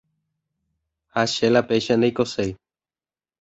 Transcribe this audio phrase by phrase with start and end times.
[1.13, 2.51] ha che la péicha ndaikoséi